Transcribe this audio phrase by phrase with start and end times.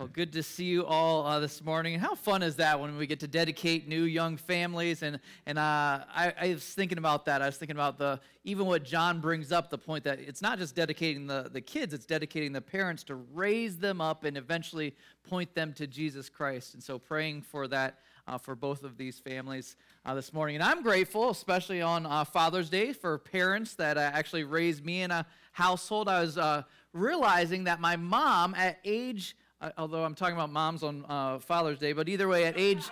[0.00, 1.98] Well, good to see you all uh, this morning.
[1.98, 5.02] How fun is that when we get to dedicate new young families?
[5.02, 7.42] And and uh, I, I, was thinking about that.
[7.42, 10.56] I was thinking about the even what John brings up the point that it's not
[10.58, 14.96] just dedicating the, the kids; it's dedicating the parents to raise them up and eventually
[15.28, 16.72] point them to Jesus Christ.
[16.72, 19.76] And so, praying for that uh, for both of these families
[20.06, 20.56] uh, this morning.
[20.56, 25.02] And I'm grateful, especially on uh, Father's Day, for parents that uh, actually raised me
[25.02, 26.08] in a household.
[26.08, 26.64] I was
[26.94, 29.36] realizing that my mom, at age
[29.76, 32.84] although I'm talking about moms on uh, Father's Day, but either way, at age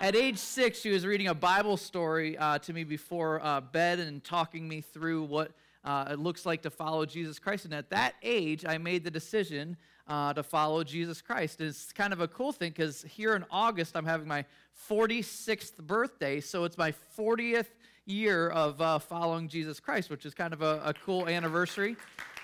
[0.00, 3.98] at age six, she was reading a Bible story uh, to me before uh, bed
[3.98, 5.52] and talking me through what
[5.84, 7.66] uh, it looks like to follow Jesus Christ.
[7.66, 9.76] And at that age, I made the decision
[10.08, 11.60] uh, to follow Jesus Christ.
[11.60, 14.46] And it's kind of a cool thing because here in August, I'm having my
[14.88, 17.68] 46th birthday, so it's my 40th
[18.06, 21.96] year of uh, following Jesus Christ, which is kind of a, a cool anniversary.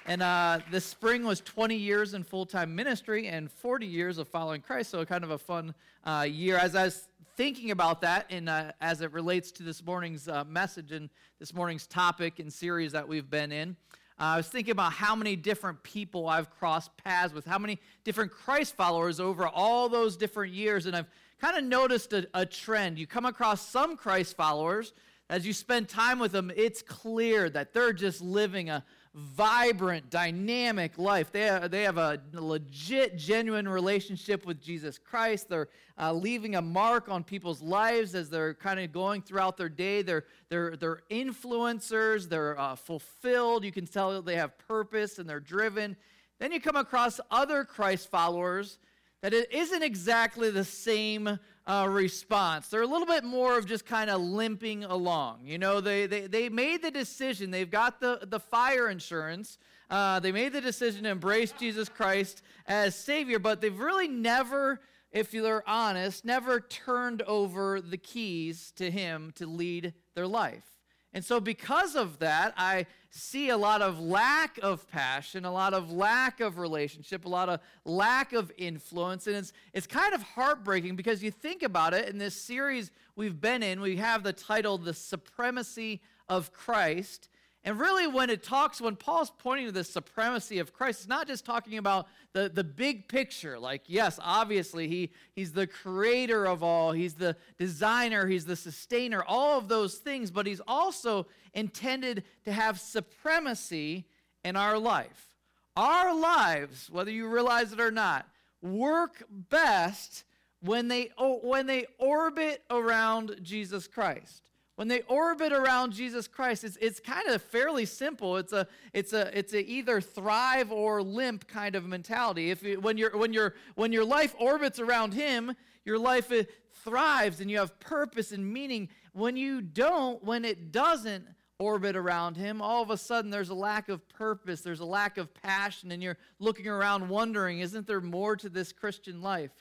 [0.08, 4.28] And uh, this spring was 20 years in full time ministry and 40 years of
[4.28, 4.90] following Christ.
[4.90, 5.74] So, kind of a fun
[6.04, 6.56] uh, year.
[6.58, 10.44] As I was thinking about that, and uh, as it relates to this morning's uh,
[10.44, 13.74] message and this morning's topic and series that we've been in,
[14.20, 17.80] uh, I was thinking about how many different people I've crossed paths with, how many
[18.04, 20.86] different Christ followers over all those different years.
[20.86, 21.10] And I've
[21.40, 22.96] kind of noticed a, a trend.
[22.96, 24.92] You come across some Christ followers,
[25.28, 28.84] as you spend time with them, it's clear that they're just living a
[29.16, 31.32] vibrant, dynamic life.
[31.32, 35.48] They have, they have a legit, genuine relationship with Jesus Christ.
[35.48, 39.70] They're uh, leaving a mark on people's lives as they're kind of going throughout their
[39.70, 40.02] day.
[40.02, 43.64] They're, they're, they're influencers, they're uh, fulfilled.
[43.64, 45.96] You can tell they have purpose and they're driven.
[46.38, 48.78] Then you come across other Christ followers
[49.22, 52.68] that it isn't exactly the same uh, response.
[52.68, 55.40] They're a little bit more of just kind of limping along.
[55.44, 59.58] You know, they, they, they made the decision, they've got the, the fire insurance.
[59.88, 64.80] Uh, they made the decision to embrace Jesus Christ as Savior, but they've really never,
[65.12, 70.75] if they're honest, never turned over the keys to Him to lead their life.
[71.16, 75.72] And so, because of that, I see a lot of lack of passion, a lot
[75.72, 79.26] of lack of relationship, a lot of lack of influence.
[79.26, 83.40] And it's, it's kind of heartbreaking because you think about it in this series we've
[83.40, 87.30] been in, we have the title, The Supremacy of Christ.
[87.66, 91.26] And really, when it talks, when Paul's pointing to the supremacy of Christ, it's not
[91.26, 93.58] just talking about the, the big picture.
[93.58, 99.24] Like, yes, obviously, he, he's the creator of all, he's the designer, he's the sustainer,
[99.26, 104.06] all of those things, but he's also intended to have supremacy
[104.44, 105.34] in our life.
[105.76, 108.28] Our lives, whether you realize it or not,
[108.62, 110.22] work best
[110.60, 116.76] when they, when they orbit around Jesus Christ when they orbit around Jesus Christ, it's,
[116.80, 118.36] it's kind of fairly simple.
[118.36, 122.50] It's a it's a it's a either thrive or limp kind of mentality.
[122.50, 125.54] If when your when your when your life orbits around Him,
[125.86, 126.42] your life uh,
[126.84, 128.88] thrives and you have purpose and meaning.
[129.12, 131.26] When you don't, when it doesn't
[131.58, 135.16] orbit around Him, all of a sudden there's a lack of purpose, there's a lack
[135.16, 139.52] of passion, and you're looking around wondering, isn't there more to this Christian life?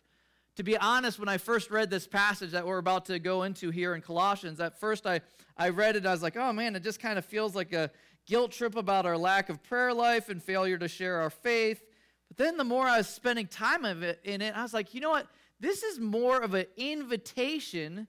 [0.56, 3.72] To be honest, when I first read this passage that we're about to go into
[3.72, 5.22] here in Colossians, at first I,
[5.58, 7.92] I read it, I was like, oh man, it just kind of feels like a
[8.26, 11.84] guilt trip about our lack of prayer life and failure to share our faith.
[12.30, 14.94] But then the more I was spending time of it in it, I was like,
[14.94, 15.28] you know what?
[15.60, 18.08] This is more of an invitation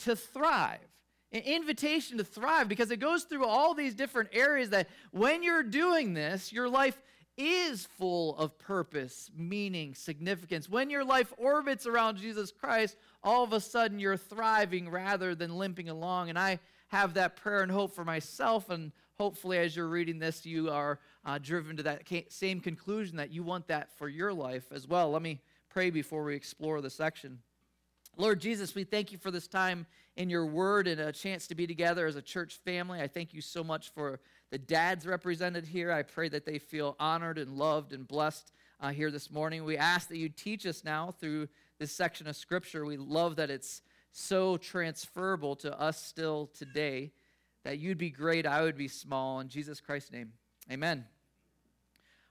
[0.00, 0.80] to thrive.
[1.32, 5.62] An invitation to thrive because it goes through all these different areas that when you're
[5.62, 7.00] doing this, your life
[7.36, 10.68] is full of purpose, meaning, significance.
[10.68, 15.58] When your life orbits around Jesus Christ, all of a sudden you're thriving rather than
[15.58, 16.30] limping along.
[16.30, 16.58] And I
[16.88, 18.70] have that prayer and hope for myself.
[18.70, 23.30] And hopefully, as you're reading this, you are uh, driven to that same conclusion that
[23.30, 25.10] you want that for your life as well.
[25.10, 27.40] Let me pray before we explore the section.
[28.16, 29.86] Lord Jesus, we thank you for this time
[30.16, 33.00] in your word and a chance to be together as a church family.
[33.00, 34.20] I thank you so much for
[34.50, 35.92] the dads represented here.
[35.92, 39.64] I pray that they feel honored and loved and blessed uh, here this morning.
[39.64, 41.48] We ask that you teach us now through
[41.78, 42.84] this section of Scripture.
[42.84, 43.82] We love that it's
[44.12, 47.12] so transferable to us still today.
[47.64, 49.40] That you'd be great, I would be small.
[49.40, 50.32] In Jesus Christ's name,
[50.70, 51.04] amen.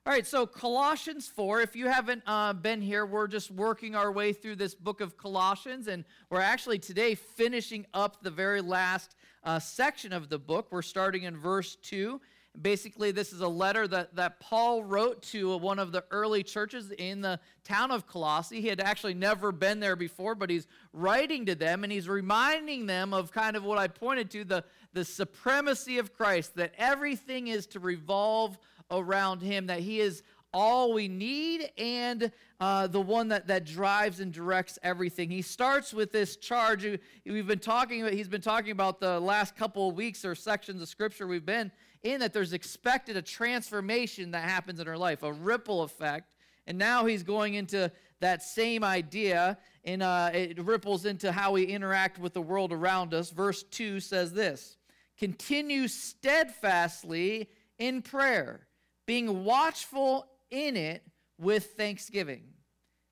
[0.08, 4.12] All right, so Colossians 4, if you haven't uh, been here, we're just working our
[4.12, 9.16] way through this book of Colossians, and we're actually today finishing up the very last
[9.46, 10.68] uh, section of the book.
[10.72, 12.20] We're starting in verse 2.
[12.62, 16.90] Basically, this is a letter that, that Paul wrote to one of the early churches
[16.92, 18.62] in the town of Colossae.
[18.62, 22.86] He had actually never been there before, but he's writing to them and he's reminding
[22.86, 24.64] them of kind of what I pointed to the,
[24.94, 28.58] the supremacy of Christ, that everything is to revolve
[28.90, 30.24] around him, that he is
[30.56, 32.32] all we need and
[32.62, 35.30] uh, the one that, that drives and directs everything.
[35.30, 36.88] He starts with this charge.
[37.26, 40.82] We've been talking about, he's been talking about the last couple of weeks or sections
[40.82, 41.74] of scripture we've been
[42.04, 46.36] in that there's expected a transformation that happens in our life, a ripple effect.
[46.68, 47.92] And now he's going into
[48.22, 53.14] that same idea, and uh, it ripples into how we interact with the world around
[53.14, 53.30] us.
[53.30, 54.78] Verse 2 says this
[55.18, 58.68] Continue steadfastly in prayer,
[59.06, 61.04] being watchful in it
[61.38, 62.44] with thanksgiving.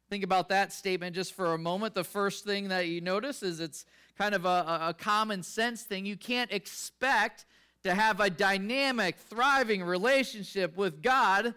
[0.09, 1.95] Think about that statement just for a moment.
[1.95, 3.85] The first thing that you notice is it's
[4.17, 6.05] kind of a, a common sense thing.
[6.05, 7.45] You can't expect
[7.83, 11.53] to have a dynamic, thriving relationship with God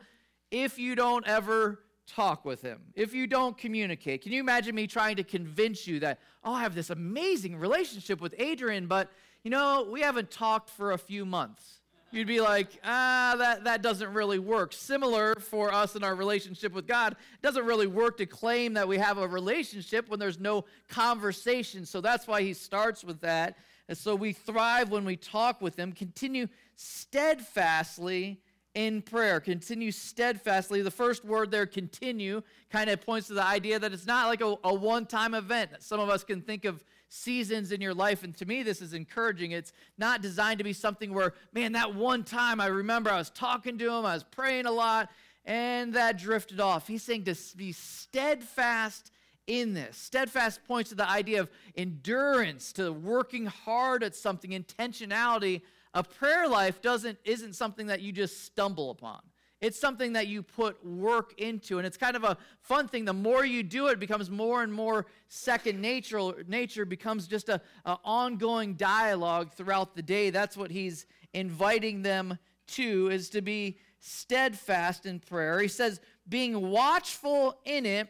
[0.50, 4.22] if you don't ever talk with Him, if you don't communicate.
[4.22, 8.20] Can you imagine me trying to convince you that, oh, I have this amazing relationship
[8.20, 9.11] with Adrian, but,
[9.43, 11.75] you know, we haven't talked for a few months?
[12.12, 14.73] You'd be like, ah, that, that doesn't really work.
[14.73, 18.87] Similar for us in our relationship with God, it doesn't really work to claim that
[18.87, 21.85] we have a relationship when there's no conversation.
[21.85, 23.58] So that's why he starts with that.
[23.88, 25.93] And so we thrive when we talk with him.
[25.93, 28.41] Continue steadfastly
[28.76, 29.40] in prayer.
[29.40, 30.82] Continue steadfastly.
[30.82, 34.43] The first word there, continue, kind of points to the idea that it's not like
[34.43, 35.70] a, a one time event.
[35.81, 38.23] Some of us can think of seasons in your life.
[38.23, 39.52] And to me, this is encouraging.
[39.52, 43.31] It's not designed to be something where, man, that one time I remember I was
[43.31, 45.11] talking to him, I was praying a lot,
[45.46, 46.87] and that drifted off.
[46.87, 49.11] He's saying to be steadfast
[49.46, 49.96] in this.
[49.96, 55.62] Steadfast points to the idea of endurance, to working hard at something, intentionality.
[55.96, 59.20] A prayer life doesn't isn't something that you just stumble upon.
[59.62, 63.06] It's something that you put work into, and it's kind of a fun thing.
[63.06, 66.44] The more you do it, it becomes more and more second nature.
[66.46, 70.28] Nature becomes just a, a ongoing dialogue throughout the day.
[70.28, 75.60] That's what he's inviting them to, is to be steadfast in prayer.
[75.60, 78.08] He says, being watchful in it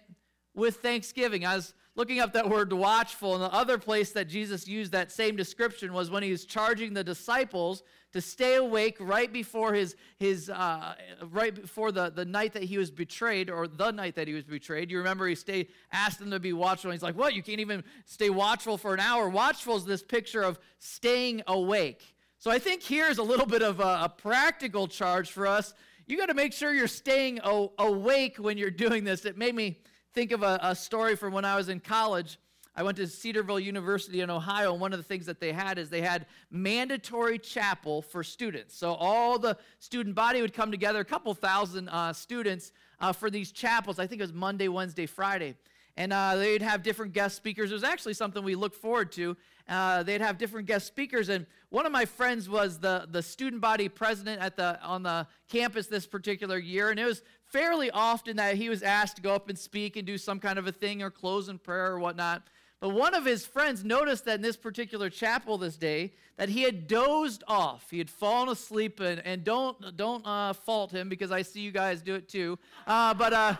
[0.54, 1.46] with thanksgiving.
[1.46, 5.10] I was looking up that word watchful, and the other place that Jesus used that
[5.10, 7.82] same description was when he was charging the disciples
[8.12, 10.94] to stay awake right before his, his uh,
[11.31, 14.44] right before the, the night that he was betrayed, or the night that he was
[14.44, 14.90] betrayed.
[14.90, 16.93] You remember he stayed, asked them to be watchful.
[16.93, 17.34] He's like, What?
[17.34, 19.28] You can't even stay watchful for an hour.
[19.28, 22.14] Watchful is this picture of staying awake.
[22.38, 25.75] So I think here's a little bit of a, a practical charge for us.
[26.06, 29.25] You got to make sure you're staying o- awake when you're doing this.
[29.25, 29.78] It made me
[30.16, 32.38] think of a, a story from when I was in college.
[32.74, 35.78] I went to Cedarville University in Ohio, and one of the things that they had
[35.78, 38.74] is they had mandatory chapel for students.
[38.74, 43.28] So all the student body would come together, a couple thousand uh, students uh, for
[43.28, 43.98] these chapels.
[43.98, 45.54] I think it was Monday, Wednesday, Friday.
[45.98, 47.70] And uh, they'd have different guest speakers.
[47.70, 49.36] It was actually something we looked forward to.
[49.69, 51.30] Uh, they'd have different guest speakers.
[51.30, 55.26] And one of my friends was the, the student body president at the, on the
[55.48, 56.90] campus this particular year.
[56.90, 57.22] And it was
[57.56, 60.58] fairly often that he was asked to go up and speak and do some kind
[60.58, 62.43] of a thing or close in prayer or whatnot.
[62.81, 66.61] But one of his friends noticed that in this particular chapel this day that he
[66.61, 67.91] had dozed off.
[67.91, 71.70] He had fallen asleep, and, and don't don't uh, fault him because I see you
[71.70, 72.58] guys do it too.
[72.87, 73.55] Uh, but uh,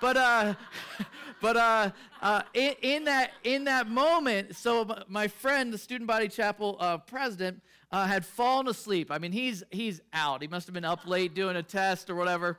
[0.00, 0.54] but uh,
[1.42, 1.90] but uh,
[2.22, 7.60] uh, in, in, that in that moment, so my friend, the student body chapel president,
[7.92, 9.10] had fallen asleep.
[9.10, 10.40] I mean, he's he's out.
[10.40, 12.56] He must have been up late doing a test or whatever.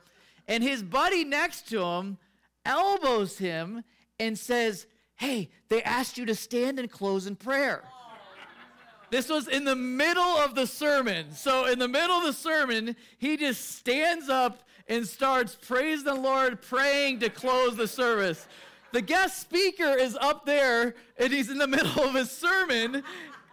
[0.48, 2.18] And his buddy next to him
[2.64, 3.84] elbows him
[4.18, 4.86] and says,
[5.16, 7.84] hey, they asked you to stand and close in prayer.
[9.10, 11.32] This was in the middle of the sermon.
[11.32, 16.14] So, in the middle of the sermon, he just stands up and starts praising the
[16.14, 18.48] Lord, praying to close the service.
[18.92, 23.02] The guest speaker is up there and he's in the middle of his sermon,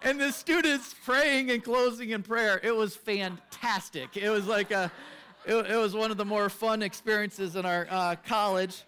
[0.01, 2.59] and the students praying and closing in prayer.
[2.63, 4.17] It was fantastic.
[4.17, 4.91] It was like a,
[5.45, 8.83] it, it was one of the more fun experiences in our uh, college.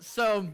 [0.00, 0.48] So,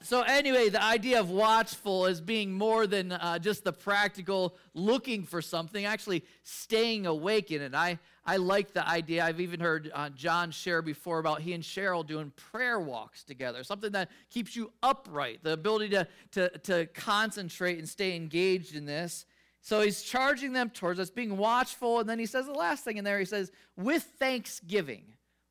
[0.00, 5.24] so anyway, the idea of watchful is being more than uh, just the practical looking
[5.24, 7.74] for something, actually staying awake in it.
[7.74, 9.24] I, I like the idea.
[9.24, 13.64] I've even heard uh, John share before about he and Cheryl doing prayer walks together,
[13.64, 18.86] something that keeps you upright, the ability to, to, to concentrate and stay engaged in
[18.86, 19.26] this.
[19.64, 21.98] So he's charging them towards us, being watchful.
[21.98, 25.04] And then he says the last thing in there, he says, with thanksgiving.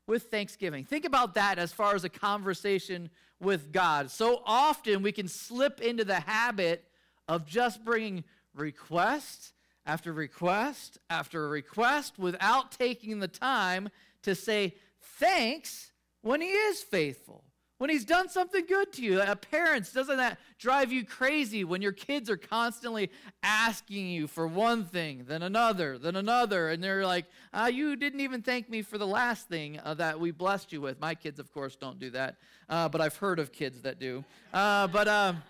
[0.06, 0.86] With thanksgiving.
[0.86, 4.12] Think about that as far as a conversation with God.
[4.12, 6.86] So often we can slip into the habit
[7.28, 9.54] of just bringing request
[9.84, 13.90] after request after request without taking the time
[14.22, 15.92] to say thanks
[16.22, 17.44] when He is faithful,
[17.78, 19.20] when he's done something good to you.
[19.20, 23.10] Uh, parents, doesn't that drive you crazy when your kids are constantly
[23.42, 28.22] asking you for one thing, then another, then another, and they're like, uh, "You didn't
[28.22, 31.40] even thank me for the last thing uh, that we blessed you with." My kids,
[31.40, 32.36] of course, don't do that,
[32.70, 34.24] uh, but I've heard of kids that do.
[34.54, 35.42] Uh, but um,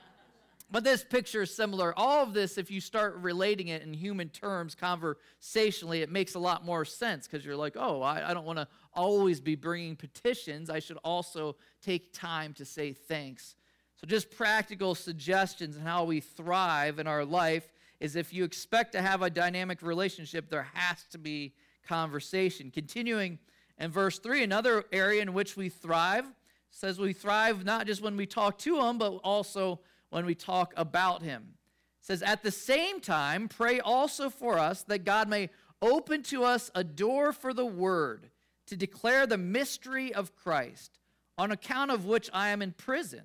[0.73, 1.93] but this picture is similar.
[1.95, 6.39] All of this, if you start relating it in human terms conversationally, it makes a
[6.39, 9.95] lot more sense because you're like, oh, I, I don't want to always be bringing
[9.95, 10.69] petitions.
[10.69, 13.55] I should also take time to say thanks.
[13.95, 18.91] So, just practical suggestions on how we thrive in our life is if you expect
[18.93, 21.53] to have a dynamic relationship, there has to be
[21.87, 22.71] conversation.
[22.71, 23.39] Continuing
[23.79, 26.25] in verse 3, another area in which we thrive
[26.69, 29.79] says we thrive not just when we talk to Him, but also
[30.13, 31.55] when we talk about him.
[31.99, 35.49] It says, At the same time, pray also for us that God may
[35.81, 38.29] open to us a door for the word
[38.67, 40.99] to declare the mystery of Christ,
[41.37, 43.23] on account of which I am in prison,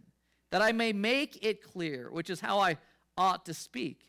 [0.50, 2.78] that I may make it clear, which is how I
[3.16, 4.00] ought to speak.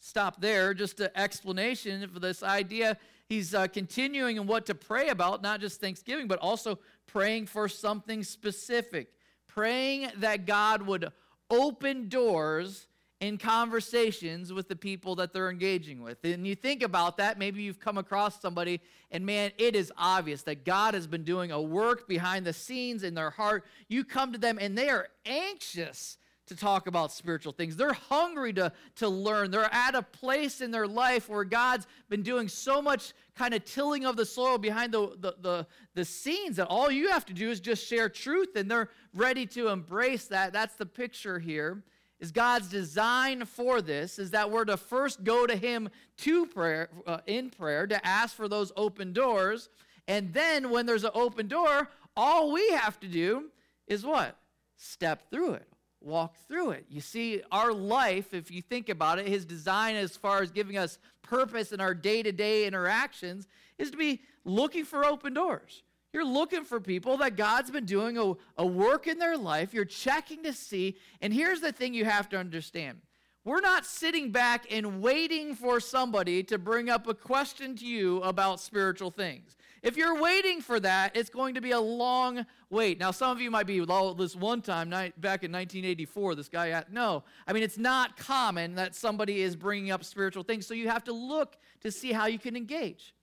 [0.00, 2.98] Stop there, just an explanation for this idea.
[3.26, 7.68] He's uh, continuing in what to pray about, not just Thanksgiving, but also praying for
[7.68, 9.08] something specific,
[9.46, 11.10] praying that God would
[11.50, 12.86] open doors
[13.26, 16.22] in conversations with the people that they're engaging with.
[16.24, 20.42] And you think about that, maybe you've come across somebody, and man, it is obvious
[20.42, 23.64] that God has been doing a work behind the scenes in their heart.
[23.88, 27.76] You come to them, and they are anxious to talk about spiritual things.
[27.76, 29.50] They're hungry to, to learn.
[29.50, 33.64] They're at a place in their life where God's been doing so much kind of
[33.64, 37.32] tilling of the soil behind the, the, the, the scenes that all you have to
[37.32, 40.52] do is just share truth and they're ready to embrace that.
[40.52, 41.82] That's the picture here.
[42.20, 46.88] Is God's design for this is that we're to first go to Him to prayer
[47.06, 49.68] uh, in prayer to ask for those open doors,
[50.06, 53.50] and then when there's an open door, all we have to do
[53.86, 54.36] is what?
[54.76, 55.68] Step through it
[56.04, 56.84] walk through it.
[56.88, 60.76] You see, our life, if you think about it, his design as far as giving
[60.76, 65.82] us purpose in our day to day interactions is to be looking for open doors.
[66.14, 69.74] You're looking for people that God's been doing a, a work in their life.
[69.74, 70.96] You're checking to see.
[71.20, 73.00] And here's the thing you have to understand
[73.44, 78.22] we're not sitting back and waiting for somebody to bring up a question to you
[78.22, 79.56] about spiritual things.
[79.82, 83.00] If you're waiting for that, it's going to be a long wait.
[83.00, 86.68] Now, some of you might be, well, this one time back in 1984, this guy,
[86.68, 87.24] had, no.
[87.46, 91.04] I mean, it's not common that somebody is bringing up spiritual things, so you have
[91.04, 93.14] to look to see how you can engage.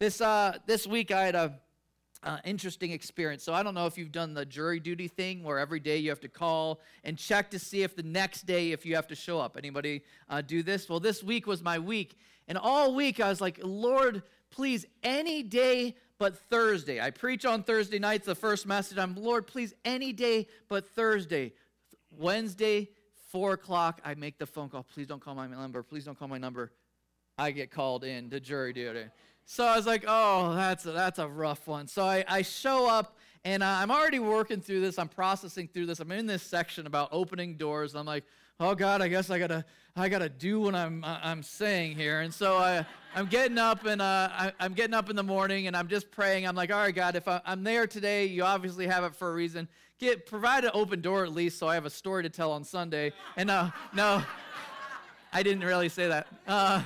[0.00, 1.54] This, uh, this week, I had a
[2.24, 3.42] uh, interesting experience.
[3.42, 6.10] So I don't know if you've done the jury duty thing where every day you
[6.10, 9.14] have to call and check to see if the next day if you have to
[9.14, 9.56] show up.
[9.56, 10.88] Anybody uh, do this?
[10.88, 12.16] Well, this week was my week,
[12.48, 17.00] and all week I was like, Lord, please, any day but Thursday.
[17.00, 18.26] I preach on Thursday nights.
[18.26, 21.52] The first message, I'm Lord, please, any day but Thursday.
[22.16, 22.90] Wednesday,
[23.30, 24.84] four o'clock, I make the phone call.
[24.84, 25.82] Please don't call my number.
[25.82, 26.70] Please don't call my number.
[27.38, 29.06] I get called in to jury duty.
[29.44, 31.86] So I was like, oh, that's a, that's a rough one.
[31.88, 34.98] So I, I show up and I'm already working through this.
[34.98, 36.00] I'm processing through this.
[36.00, 37.94] I'm in this section about opening doors.
[37.94, 38.24] I'm like,
[38.60, 39.64] oh God, I guess I gotta
[39.96, 42.20] I gotta do what I'm I'm saying here.
[42.20, 45.66] And so I I'm getting up and uh, I, am getting up in the morning
[45.66, 46.46] and I'm just praying.
[46.46, 49.30] I'm like, all right, God, if I, am there today, you obviously have it for
[49.30, 49.68] a reason.
[49.98, 52.64] Get provide an open door at least, so I have a story to tell on
[52.64, 53.12] Sunday.
[53.36, 54.22] And uh, no,
[55.32, 56.26] I didn't really say that.
[56.46, 56.82] Uh,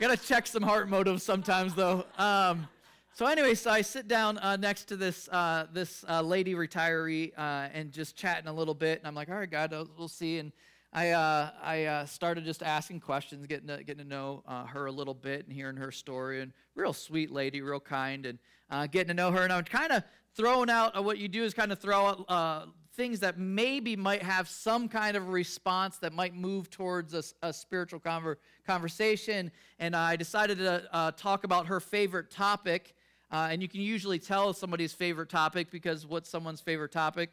[0.00, 2.06] gotta check some heart motives sometimes though.
[2.16, 2.66] Um,
[3.12, 7.32] so anyway, so I sit down uh, next to this uh, this uh, lady retiree
[7.36, 10.38] uh, and just chatting a little bit, and I'm like, all right, God, we'll see.
[10.38, 10.52] And
[10.94, 14.92] I uh, I uh, started just asking questions, getting to, getting to know her a
[14.92, 16.40] little bit, and hearing her story.
[16.40, 19.42] And real sweet lady, real kind, and getting to know her.
[19.42, 20.02] And I'm kind of
[20.34, 24.48] throwing out what you do is kind of throw out things that maybe might have
[24.48, 29.50] some kind of response that might move towards a, a spiritual conver- conversation.
[29.78, 32.94] And I decided to uh, talk about her favorite topic.
[33.30, 37.30] Uh, and you can usually tell somebody's favorite topic because what's someone's favorite topic?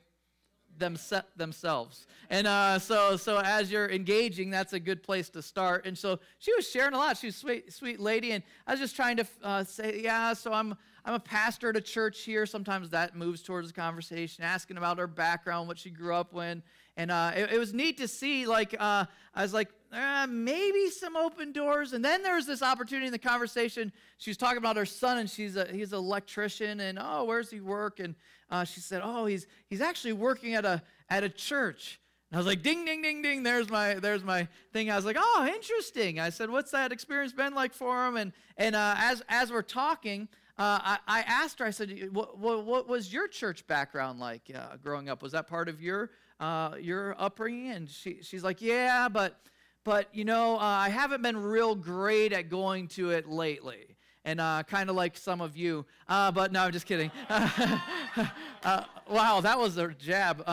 [0.78, 2.06] Themse- themselves.
[2.30, 5.88] And uh, so, so as you're engaging, that's a good place to start.
[5.88, 7.18] And so she was sharing a lot.
[7.18, 8.34] She was sweet, sweet lady.
[8.34, 10.76] And I was just trying to uh, say, yeah, so I'm,
[11.08, 12.46] I'm a pastor at a church here.
[12.46, 16.62] Sometimes that moves towards the conversation, asking about her background, what she grew up when.
[16.98, 20.90] And uh, it, it, was neat to see, like, uh, I was like, uh, maybe
[20.90, 21.94] some open doors.
[21.94, 23.94] And then there was this opportunity in the conversation.
[24.18, 26.82] She was talking about her son, and she's a, he's an electrician.
[26.82, 28.02] And, oh, where's he work?
[28.02, 28.14] And
[28.52, 32.02] uh, she said, oh, he's, he's actually working at a, at a church.
[32.32, 33.44] And I was like, ding, ding, ding, ding.
[33.44, 34.92] There's my, there's my thing.
[34.92, 36.20] I was like, oh, interesting.
[36.20, 38.18] I said, what's that experience been like for him?
[38.18, 40.28] And, and uh, as, as we're talking,
[40.60, 44.78] I, I, asked her, I said, what, what, what was your church background like uh,
[44.82, 45.22] growing up?
[45.22, 47.72] Was that part of your, uh, your upbringing?
[47.72, 49.40] And she, she's like, yeah, but,
[49.84, 53.96] but you know, uh, I haven't been real great at going to it lately.
[54.26, 55.86] And uh, kind of like some of you.
[56.10, 57.12] Uh, but no, I'm just kidding.
[57.30, 60.44] wow, that was a jab.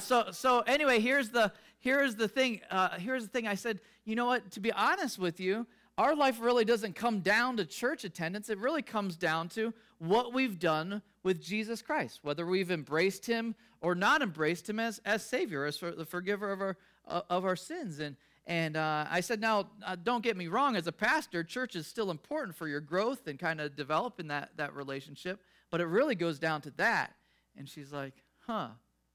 [0.00, 2.62] so, so anyway, here's the, here's the thing.
[2.98, 3.46] here's the thing.
[3.46, 4.50] I said, you know what?
[4.52, 5.66] To be honest with you,
[5.98, 8.50] our life really doesn't come down to church attendance.
[8.50, 13.54] It really comes down to what we've done with Jesus Christ, whether we've embraced him
[13.80, 16.76] or not embraced him as, as Savior, as for the forgiver of our,
[17.08, 17.98] uh, of our sins.
[17.98, 21.74] And, and uh, I said, now, uh, don't get me wrong, as a pastor, church
[21.74, 25.86] is still important for your growth and kind of developing that, that relationship, but it
[25.86, 27.14] really goes down to that.
[27.56, 28.14] And she's like,
[28.46, 28.68] huh.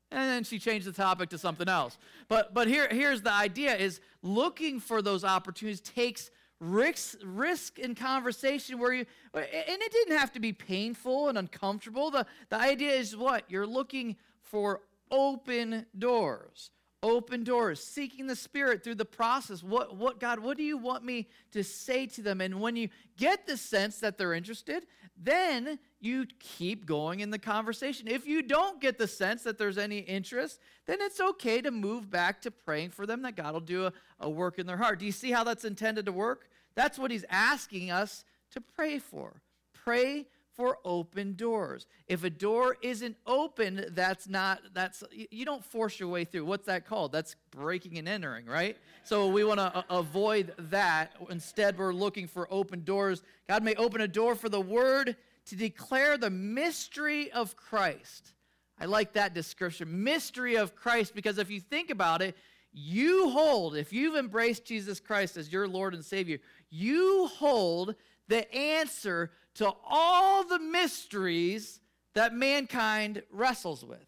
[0.09, 1.97] And then she changed the topic to something else.
[2.27, 7.95] But, but here, here's the idea is looking for those opportunities takes risk, risk in
[7.95, 12.11] conversation where you, and it didn't have to be painful and uncomfortable.
[12.11, 13.43] The, the idea is what?
[13.49, 16.69] You're looking for open doors.
[17.03, 19.63] Open doors, seeking the Spirit through the process.
[19.63, 22.41] What, what, God, what do you want me to say to them?
[22.41, 24.85] And when you get the sense that they're interested,
[25.17, 28.07] then you keep going in the conversation.
[28.07, 32.09] If you don't get the sense that there's any interest, then it's okay to move
[32.09, 34.99] back to praying for them that God will do a, a work in their heart.
[34.99, 36.49] Do you see how that's intended to work?
[36.75, 39.41] That's what he's asking us to pray for.
[39.73, 40.27] Pray
[40.61, 41.87] for open doors.
[42.07, 46.45] If a door isn't open, that's not that's you don't force your way through.
[46.45, 47.11] What's that called?
[47.11, 48.77] That's breaking and entering, right?
[49.03, 51.13] So we want to uh, avoid that.
[51.31, 53.23] Instead, we're looking for open doors.
[53.47, 55.15] God may open a door for the word
[55.47, 58.33] to declare the mystery of Christ.
[58.79, 62.37] I like that description, mystery of Christ, because if you think about it,
[62.71, 66.37] you hold, if you've embraced Jesus Christ as your Lord and Savior,
[66.69, 67.95] you hold
[68.31, 71.81] the answer to all the mysteries
[72.15, 74.05] that mankind wrestles with.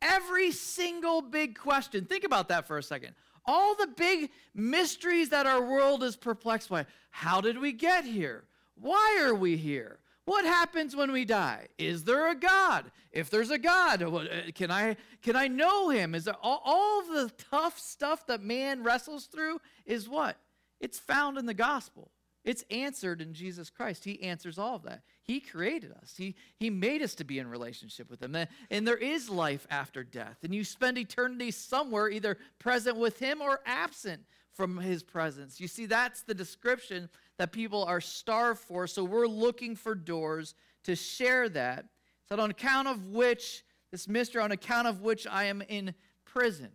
[0.00, 2.06] Every single big question.
[2.06, 3.14] Think about that for a second.
[3.44, 6.86] All the big mysteries that our world is perplexed by.
[7.10, 8.44] How did we get here?
[8.80, 9.98] Why are we here?
[10.24, 11.68] What happens when we die?
[11.78, 12.90] Is there a God?
[13.12, 16.14] If there's a God, uh, can I can I know him?
[16.14, 20.36] Is there all, all the tough stuff that man wrestles through is what?
[20.80, 22.10] It's found in the gospel.
[22.46, 24.04] It's answered in Jesus Christ.
[24.04, 25.02] He answers all of that.
[25.24, 26.14] He created us.
[26.16, 28.36] He, he made us to be in relationship with Him.
[28.70, 30.38] And there is life after death.
[30.44, 34.22] And you spend eternity somewhere, either present with Him or absent
[34.54, 35.60] from His presence.
[35.60, 38.86] You see, that's the description that people are starved for.
[38.86, 40.54] So we're looking for doors
[40.84, 41.86] to share that.
[42.28, 46.70] So, on account of which, this mystery, on account of which I am in prison.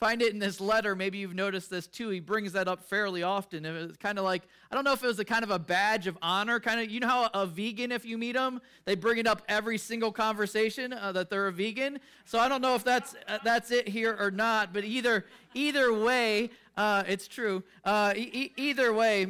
[0.00, 0.96] Find it in this letter.
[0.96, 2.08] Maybe you've noticed this too.
[2.08, 3.64] He brings that up fairly often.
[3.64, 5.58] It was kind of like, I don't know if it was a kind of a
[5.58, 8.96] badge of honor, kind of, you know how a vegan, if you meet them, they
[8.96, 12.00] bring it up every single conversation uh, that they're a vegan.
[12.24, 15.92] So I don't know if that's uh, that's it here or not, but either either
[15.92, 17.62] way, uh, it's true.
[17.84, 19.28] Uh, e- either way,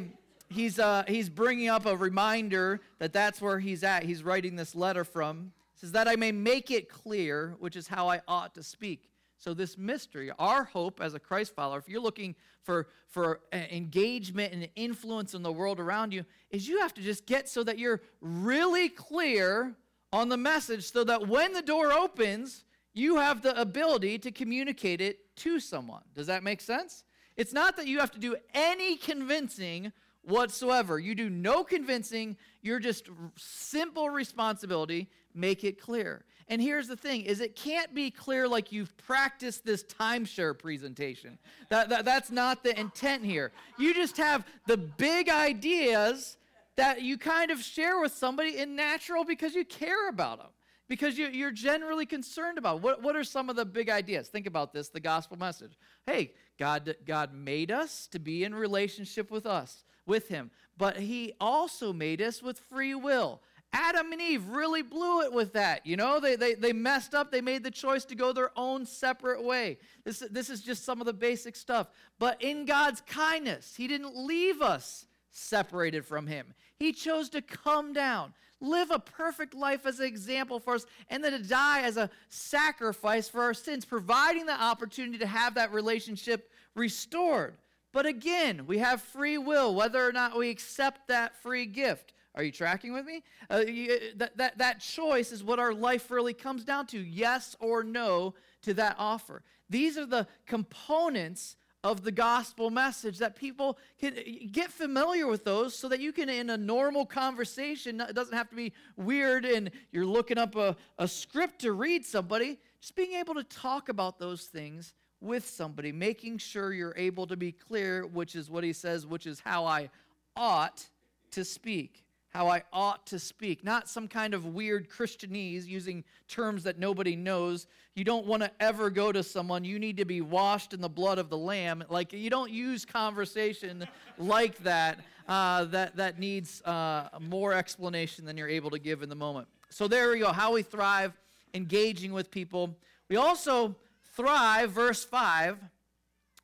[0.49, 4.03] he's uh, he's bringing up a reminder that that's where he's at.
[4.03, 5.51] He's writing this letter from.
[5.75, 9.09] He says that I may make it clear, which is how I ought to speak
[9.37, 14.53] so, this mystery, our hope as a Christ follower, if you're looking for, for engagement
[14.53, 17.77] and influence in the world around you, is you have to just get so that
[17.77, 19.75] you're really clear
[20.13, 25.01] on the message so that when the door opens, you have the ability to communicate
[25.01, 26.03] it to someone.
[26.13, 27.03] Does that make sense?
[27.35, 29.91] It's not that you have to do any convincing
[30.23, 30.97] whatsoever.
[30.97, 36.23] You do no convincing, you're just simple responsibility, make it clear.
[36.47, 41.37] And here's the thing is it can't be clear like you've practiced this timeshare presentation.
[41.69, 43.51] That, that, that's not the intent here.
[43.79, 46.37] You just have the big ideas
[46.75, 50.49] that you kind of share with somebody in natural because you care about them
[50.87, 54.27] because you, you're generally concerned about what, what are some of the big ideas?
[54.27, 55.77] Think about this the gospel message.
[56.05, 61.33] Hey god god made us to be in relationship with us with him but he
[61.39, 63.41] also made us with free will
[63.73, 65.85] Adam and Eve really blew it with that.
[65.85, 67.31] You know, they, they, they messed up.
[67.31, 69.77] They made the choice to go their own separate way.
[70.03, 71.87] This, this is just some of the basic stuff.
[72.17, 76.53] But in God's kindness, He didn't leave us separated from Him.
[76.79, 81.23] He chose to come down, live a perfect life as an example for us, and
[81.23, 85.73] then to die as a sacrifice for our sins, providing the opportunity to have that
[85.73, 87.55] relationship restored.
[87.91, 92.13] But again, we have free will, whether or not we accept that free gift.
[92.35, 93.23] Are you tracking with me?
[93.49, 97.55] Uh, you, that, that, that choice is what our life really comes down to yes
[97.59, 99.41] or no to that offer.
[99.69, 104.15] These are the components of the gospel message that people can
[104.51, 108.49] get familiar with those so that you can in a normal conversation it doesn't have
[108.49, 113.13] to be weird and you're looking up a, a script to read somebody just being
[113.13, 118.07] able to talk about those things with somebody making sure you're able to be clear
[118.07, 119.87] which is what he says which is how i
[120.35, 120.87] ought
[121.29, 122.04] to speak
[122.35, 127.15] how I ought to speak, not some kind of weird Christianese using terms that nobody
[127.15, 127.65] knows.
[127.93, 130.89] You don't want to ever go to someone, you need to be washed in the
[130.89, 131.81] blood of the Lamb.
[131.87, 138.35] Like, you don't use conversation like that, uh, that, that needs uh, more explanation than
[138.35, 139.47] you're able to give in the moment.
[139.69, 141.13] So, there we go, how we thrive
[141.53, 142.75] engaging with people.
[143.07, 143.77] We also
[144.13, 145.57] thrive, verse 5,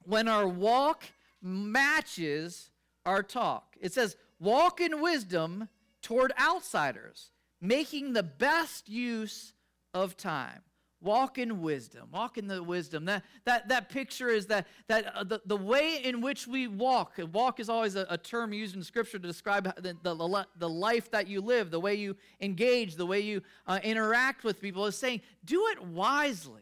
[0.06, 1.04] when our walk
[1.42, 2.70] matches
[3.06, 3.76] our talk.
[3.82, 5.70] It says, Walk in wisdom
[6.02, 9.54] toward outsiders, making the best use
[9.94, 10.62] of time.
[11.04, 12.10] Walk in wisdom.
[12.14, 13.06] Walk in the wisdom.
[13.06, 17.14] That, that, that picture is that, that uh, the, the way in which we walk.
[17.34, 21.10] Walk is always a, a term used in Scripture to describe the, the, the, life
[21.10, 24.86] that you live, the way you engage, the way you uh, interact with people.
[24.86, 26.62] Is saying, do it wisely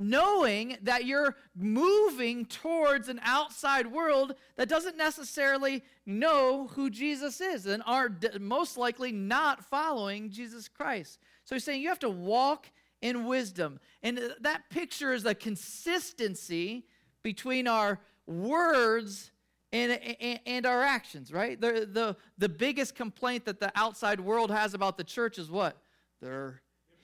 [0.00, 7.66] knowing that you're moving towards an outside world that doesn't necessarily know who Jesus is
[7.66, 8.10] and are
[8.40, 11.18] most likely not following Jesus Christ.
[11.44, 12.66] So he's saying you have to walk
[13.02, 13.78] in wisdom.
[14.02, 16.86] And uh, that picture is a consistency
[17.22, 19.30] between our words
[19.72, 21.60] and, and, and, our actions, right?
[21.60, 25.76] The, the, the biggest complaint that the outside world has about the church is what?
[26.20, 26.62] They're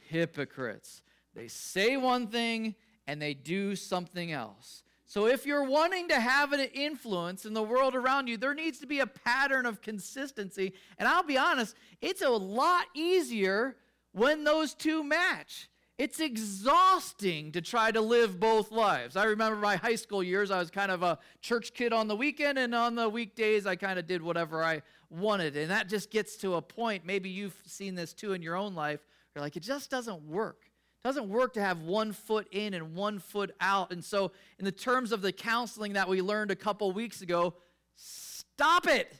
[0.09, 1.02] hypocrites.
[1.37, 2.75] They say one thing
[3.07, 4.83] and they do something else.
[5.09, 8.81] So, if you're wanting to have an influence in the world around you, there needs
[8.81, 10.72] to be a pattern of consistency.
[10.99, 13.77] And I'll be honest, it's a lot easier
[14.11, 15.68] when those two match.
[15.96, 19.16] It's exhausting to try to live both lives.
[19.16, 22.16] I remember my high school years, I was kind of a church kid on the
[22.16, 25.57] weekend, and on the weekdays, I kind of did whatever I wanted.
[25.57, 28.75] And that just gets to a point, maybe you've seen this too in your own
[28.75, 29.01] life,
[29.35, 30.65] you're like, it just doesn't work
[31.04, 33.92] doesn't work to have one foot in and one foot out.
[33.92, 37.54] And so, in the terms of the counseling that we learned a couple weeks ago,
[37.94, 39.12] stop it.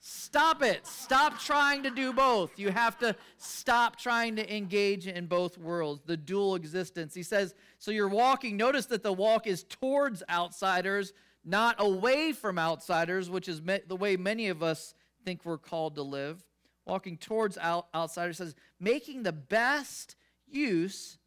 [0.00, 0.86] Stop it.
[0.86, 2.58] Stop trying to do both.
[2.58, 7.14] You have to stop trying to engage in both worlds, the dual existence.
[7.14, 8.56] He says, so you're walking.
[8.56, 11.12] Notice that the walk is towards outsiders,
[11.44, 16.02] not away from outsiders, which is the way many of us think we're called to
[16.02, 16.42] live.
[16.86, 21.17] Walking towards out- outsiders says, making the best use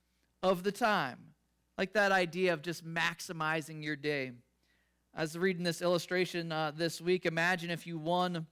[0.43, 1.17] of the time.
[1.77, 4.33] Like that idea of just maximizing your day.
[5.15, 7.25] I was reading this illustration uh, this week.
[7.25, 8.45] Imagine if you won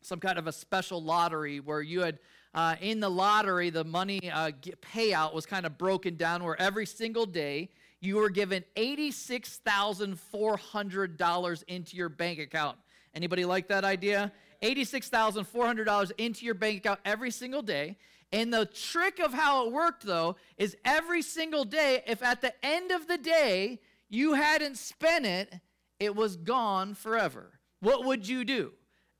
[0.00, 2.20] some kind of a special lottery where you had,
[2.54, 4.52] uh, in the lottery, the money uh,
[4.94, 7.68] payout was kind of broken down where every single day
[8.00, 12.78] you were given $86,400 into your bank account.
[13.14, 14.32] Anybody like that idea?
[14.62, 17.96] $86,400 into your bank account every single day.
[18.30, 22.52] And the trick of how it worked, though, is every single day, if at the
[22.64, 25.54] end of the day you hadn't spent it,
[25.98, 27.58] it was gone forever.
[27.80, 28.72] What would you do?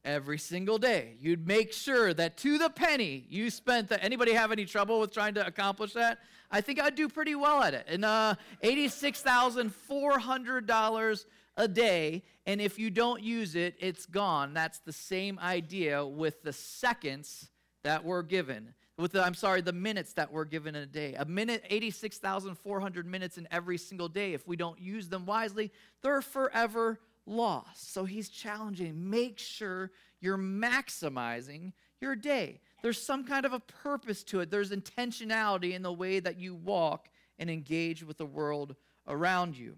[0.05, 4.03] Every single day, you'd make sure that to the penny you spent that.
[4.03, 6.19] Anybody have any trouble with trying to accomplish that?
[6.51, 7.85] I think I'd do pretty well at it.
[7.89, 11.25] And uh, $86,400
[11.57, 12.23] a day.
[12.47, 14.55] And if you don't use it, it's gone.
[14.55, 17.51] That's the same idea with the seconds
[17.85, 21.15] that were given with the, I'm sorry, the minutes that we're given in a day.
[21.15, 24.35] A minute, 86,400 minutes in every single day.
[24.35, 27.93] If we don't use them wisely, they're forever lost.
[27.93, 32.61] So he's challenging, make sure you're maximizing your day.
[32.83, 34.51] There's some kind of a purpose to it.
[34.51, 37.09] There's intentionality in the way that you walk
[37.39, 38.75] and engage with the world
[39.07, 39.77] around you.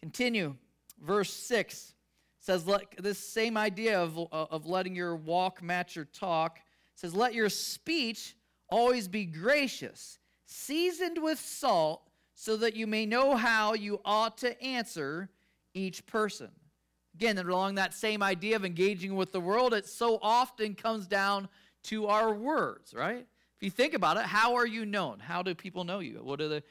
[0.00, 0.54] Continue.
[1.02, 1.94] Verse 6
[2.40, 6.60] says let, this same idea of, of letting your walk match your talk
[6.94, 8.34] says let your speech
[8.68, 12.02] Always be gracious, seasoned with salt,
[12.34, 15.30] so that you may know how you ought to answer
[15.72, 16.50] each person.
[17.14, 21.48] Again, along that same idea of engaging with the world, it so often comes down
[21.84, 23.26] to our words, right?
[23.58, 25.18] If you think about it, how are you known?
[25.18, 26.20] How do people know you?
[26.22, 26.62] What are the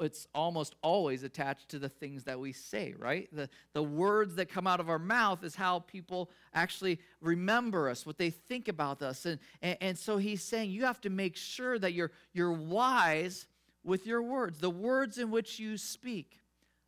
[0.00, 3.28] it's almost always attached to the things that we say, right?
[3.32, 8.04] The the words that come out of our mouth is how people actually remember us,
[8.04, 9.24] what they think about us.
[9.24, 13.46] And and, and so he's saying you have to make sure that you're you're wise
[13.82, 16.40] with your words, the words in which you speak.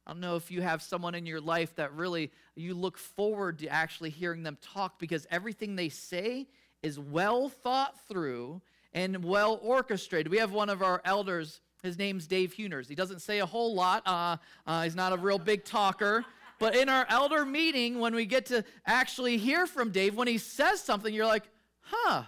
[0.06, 3.58] I don't know if you have someone in your life that really you look forward
[3.60, 6.46] to actually hearing them talk because everything they say
[6.82, 8.60] is well thought through
[8.96, 10.32] and well orchestrated.
[10.32, 12.88] We have one of our elders, his name's Dave Huners.
[12.88, 16.24] He doesn't say a whole lot, uh, uh, he's not a real big talker.
[16.58, 20.38] but in our elder meeting, when we get to actually hear from Dave, when he
[20.38, 21.44] says something, you're like,
[21.82, 22.22] huh,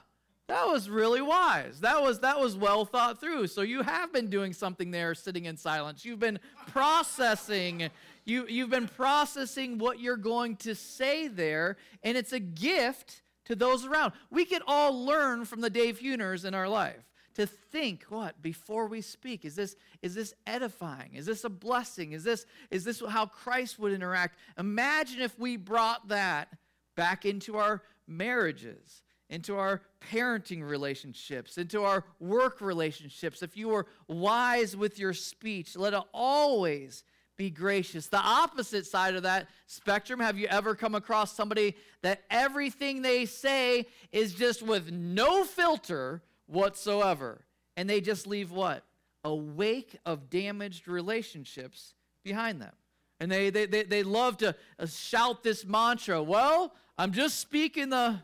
[0.48, 1.80] that was really wise.
[1.80, 3.48] That was that was well thought through.
[3.48, 6.04] So you have been doing something there sitting in silence.
[6.04, 7.90] You've been processing
[8.24, 13.56] you you've been processing what you're going to say there and it's a gift to
[13.56, 14.12] those around.
[14.30, 17.02] We could all learn from the Dave Huners in our life.
[17.34, 21.14] To think what before we speak is this is this edifying?
[21.14, 22.12] Is this a blessing?
[22.12, 24.38] Is this is this how christ would interact?
[24.58, 26.48] Imagine if we brought that
[26.96, 33.42] back into our marriages into our parenting relationships into our work relationships.
[33.42, 37.04] If you were wise with your speech let it always
[37.38, 38.08] be gracious.
[38.08, 43.24] The opposite side of that spectrum, have you ever come across somebody that everything they
[43.26, 47.46] say is just with no filter whatsoever?
[47.76, 48.82] And they just leave what?
[49.24, 52.72] A wake of damaged relationships behind them.
[53.20, 57.90] And they, they, they, they love to uh, shout this mantra well, I'm just speaking
[57.90, 58.20] the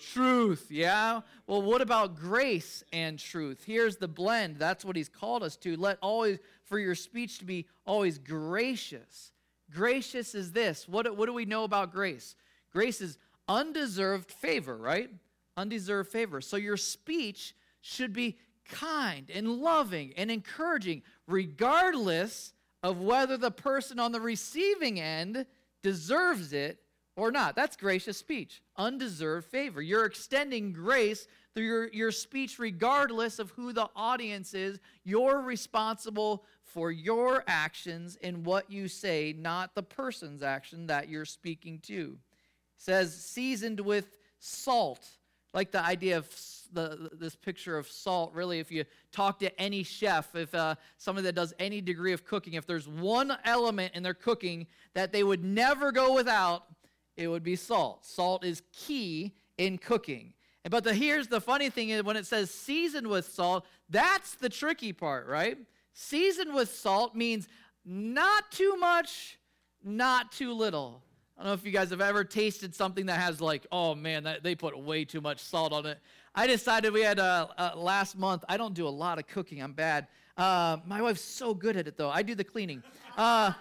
[0.00, 1.20] truth, yeah?
[1.46, 3.62] Well, what about grace and truth?
[3.66, 4.56] Here's the blend.
[4.58, 5.76] That's what he's called us to.
[5.76, 6.38] Let always
[6.70, 9.32] for your speech to be always gracious.
[9.70, 10.88] Gracious is this.
[10.88, 12.36] What, what do we know about grace?
[12.72, 15.10] Grace is undeserved favor, right?
[15.56, 16.40] Undeserved favor.
[16.40, 22.52] So your speech should be kind and loving and encouraging, regardless
[22.84, 25.44] of whether the person on the receiving end
[25.82, 26.78] deserves it
[27.16, 27.56] or not.
[27.56, 29.82] That's gracious speech, undeserved favor.
[29.82, 34.78] You're extending grace through your, your speech, regardless of who the audience is.
[35.04, 41.24] You're responsible for your actions and what you say, not the person's action that you're
[41.24, 42.16] speaking to.
[42.16, 45.08] It says, seasoned with salt.
[45.52, 46.28] Like the idea of
[46.72, 51.24] the, this picture of salt, really, if you talk to any chef, if uh, somebody
[51.24, 55.24] that does any degree of cooking, if there's one element in their cooking that they
[55.24, 56.66] would never go without,
[57.16, 58.06] it would be salt.
[58.06, 60.32] Salt is key in cooking.
[60.68, 64.48] But the, here's the funny thing is when it says seasoned with salt, that's the
[64.48, 65.56] tricky part, right?
[65.94, 67.48] Seasoned with salt means
[67.84, 69.38] not too much,
[69.82, 71.02] not too little.
[71.38, 74.24] I don't know if you guys have ever tasted something that has like, oh man,
[74.24, 75.98] that, they put way too much salt on it.
[76.34, 78.44] I decided we had uh, uh, last month.
[78.46, 79.62] I don't do a lot of cooking.
[79.62, 80.08] I'm bad.
[80.36, 82.10] Uh, my wife's so good at it though.
[82.10, 82.82] I do the cleaning.
[83.16, 83.52] Uh,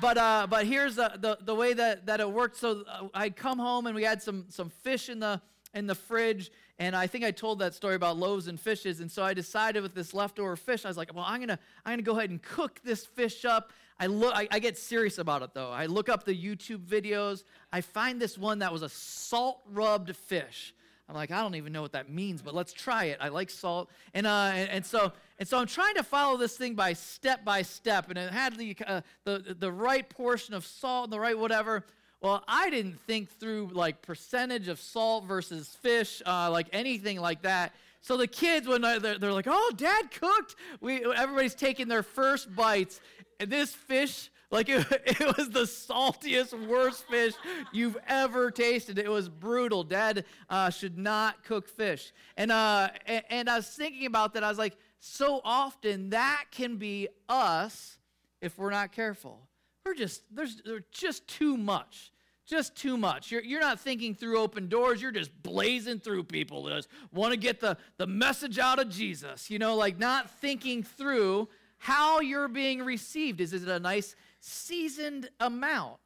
[0.00, 2.56] but uh, but here's the, the, the way that, that it worked.
[2.56, 5.40] So uh, I'd come home and we had some some fish in the
[5.74, 6.50] in the fridge.
[6.78, 9.00] And I think I told that story about loaves and fishes.
[9.00, 11.92] And so I decided with this leftover fish, I was like, well, I'm gonna I'm
[11.92, 13.72] gonna go ahead and cook this fish up.
[14.00, 15.70] I look I, I get serious about it though.
[15.70, 17.42] I look up the YouTube videos.
[17.72, 20.74] I find this one that was a salt rubbed fish.
[21.08, 23.18] I'm like, I don't even know what that means, but let's try it.
[23.18, 26.56] I like salt, and uh, and, and so and so I'm trying to follow this
[26.56, 30.66] thing by step by step, and it had the uh, the the right portion of
[30.66, 31.86] salt and the right whatever.
[32.20, 37.42] Well, I didn't think through like percentage of salt versus fish, uh, like anything like
[37.42, 37.72] that.
[38.00, 42.54] So the kids, when they're, they're like, "Oh, Dad cooked," we everybody's taking their first
[42.54, 43.00] bites,
[43.38, 47.34] and this fish, like it, it was the saltiest, worst fish
[47.72, 48.98] you've ever tasted.
[48.98, 49.84] It was brutal.
[49.84, 54.42] Dad uh, should not cook fish, and uh, and, and I was thinking about that.
[54.42, 57.98] I was like, so often that can be us
[58.40, 59.47] if we're not careful
[59.88, 62.12] they're just there's they're just too much
[62.46, 63.30] just too much.
[63.30, 67.32] You're, you're not thinking through open doors you're just blazing through people that just want
[67.32, 71.48] to get the, the message out of jesus you know like not thinking through
[71.78, 73.40] how you're being received.
[73.40, 75.98] Is it a nice seasoned amount?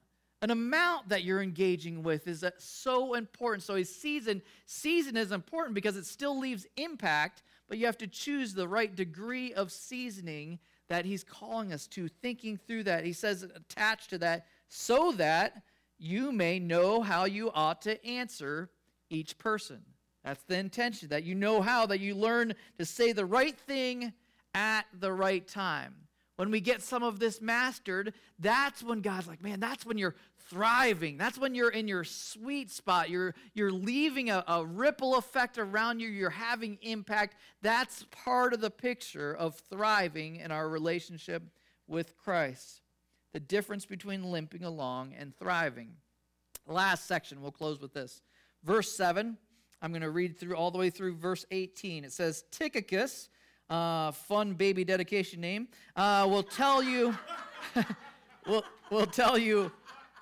[0.43, 3.63] An amount that you're engaging with is so important.
[3.63, 8.07] So a season season is important because it still leaves impact but you have to
[8.07, 13.05] choose the right degree of seasoning that he's calling us to, thinking through that.
[13.05, 15.63] He says, attached to that, so that
[15.99, 18.71] you may know how you ought to answer
[19.11, 19.83] each person.
[20.25, 24.13] That's the intention, that you know how, that you learn to say the right thing
[24.55, 25.95] at the right time.
[26.37, 30.15] When we get some of this mastered, that's when God's like, man, that's when you're
[30.53, 31.17] thriving.
[31.17, 33.09] That's when you're in your sweet spot.
[33.09, 36.09] You're, you're leaving a, a ripple effect around you.
[36.09, 37.37] You're having impact.
[37.63, 41.43] That's part of the picture of thriving in our relationship
[41.89, 42.83] with Christ.
[43.33, 45.95] The difference between limping along and thriving.
[46.67, 48.21] Last section, we'll close with this.
[48.63, 49.39] Verse 7,
[49.81, 52.05] I'm going to read through all the way through verse 18.
[52.05, 53.31] It says, Tychicus,
[53.71, 57.17] uh, fun baby dedication name, uh, will tell you.
[58.47, 59.73] will will tell you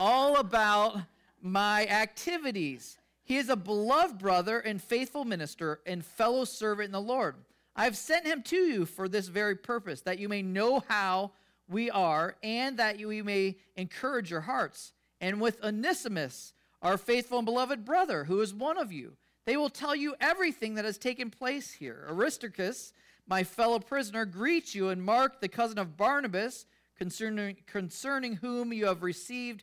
[0.00, 0.98] all about
[1.42, 2.96] my activities.
[3.22, 7.36] He is a beloved brother and faithful minister and fellow servant in the Lord.
[7.76, 11.32] I have sent him to you for this very purpose, that you may know how
[11.68, 14.92] we are, and that we may encourage your hearts.
[15.20, 19.16] And with Onesimus, our faithful and beloved brother, who is one of you.
[19.44, 22.06] They will tell you everything that has taken place here.
[22.08, 22.92] Aristarchus,
[23.26, 28.86] my fellow prisoner, greets you, and Mark, the cousin of Barnabas, concerning, concerning whom you
[28.86, 29.62] have received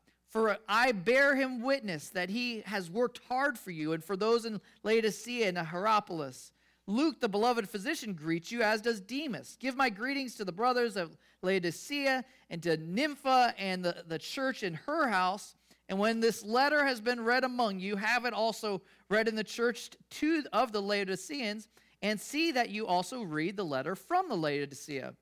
[0.31, 4.45] For I bear him witness that he has worked hard for you and for those
[4.45, 6.53] in Laodicea and Hierapolis.
[6.87, 9.57] Luke, the beloved physician, greets you, as does Demas.
[9.59, 14.63] Give my greetings to the brothers of Laodicea and to Nympha and the, the church
[14.63, 15.55] in her house.
[15.89, 19.43] And when this letter has been read among you, have it also read in the
[19.43, 21.67] church to, of the Laodiceans,
[22.01, 25.13] and see that you also read the letter from the Laodicea.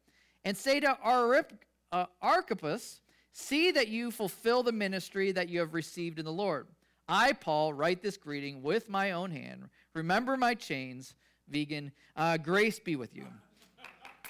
[0.46, 1.50] And say to Arip,
[1.92, 3.02] uh, Archippus,
[3.40, 6.68] see that you fulfill the ministry that you have received in the Lord.
[7.08, 9.70] I, Paul, write this greeting with my own hand.
[9.94, 11.16] Remember my chains,
[11.48, 11.92] vegan.
[12.16, 13.26] Uh, grace be with you.